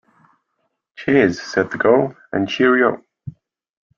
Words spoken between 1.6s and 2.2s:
the girl,